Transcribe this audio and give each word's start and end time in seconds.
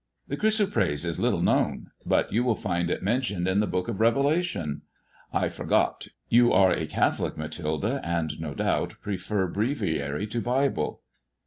"The 0.29 0.35
chrysoprase 0.35 1.05
is 1.05 1.19
little 1.19 1.43
known. 1.43 1.91
But 2.07 2.33
you 2.33 2.43
will 2.43 2.55
find 2.55 2.89
it 2.89 3.03
mentioned 3.03 3.47
in 3.47 3.59
the 3.59 3.67
Book 3.67 3.87
of 3.87 3.97
Eevelation— 3.97 4.81
I 5.31 5.47
forgot— 5.47 6.07
you 6.37 6.51
are 6.51 6.71
a 6.71 6.87
Catholic, 6.87 7.37
Mathilde, 7.37 7.85
and, 8.03 8.41
no 8.41 8.55
doubt, 8.55 8.95
prefer 9.03 9.45
breviary 9.47 10.25
to 10.31 10.41
Bible." 10.41 11.01